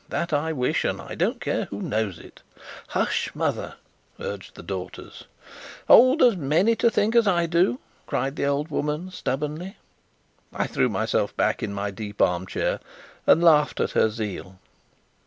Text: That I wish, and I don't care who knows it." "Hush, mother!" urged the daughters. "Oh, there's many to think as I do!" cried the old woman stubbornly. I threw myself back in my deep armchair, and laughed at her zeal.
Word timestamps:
That 0.09 0.33
I 0.33 0.51
wish, 0.51 0.83
and 0.83 0.99
I 0.99 1.13
don't 1.13 1.39
care 1.39 1.65
who 1.65 1.79
knows 1.79 2.17
it." 2.17 2.41
"Hush, 2.87 3.29
mother!" 3.35 3.75
urged 4.19 4.55
the 4.55 4.63
daughters. 4.63 5.25
"Oh, 5.87 6.15
there's 6.15 6.35
many 6.35 6.75
to 6.77 6.89
think 6.89 7.15
as 7.15 7.27
I 7.27 7.45
do!" 7.45 7.79
cried 8.07 8.35
the 8.35 8.47
old 8.47 8.69
woman 8.71 9.11
stubbornly. 9.11 9.77
I 10.51 10.65
threw 10.65 10.89
myself 10.89 11.37
back 11.37 11.61
in 11.61 11.71
my 11.71 11.91
deep 11.91 12.19
armchair, 12.19 12.79
and 13.27 13.43
laughed 13.43 13.79
at 13.79 13.91
her 13.91 14.09
zeal. 14.09 14.57